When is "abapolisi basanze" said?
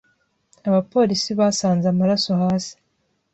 0.67-1.85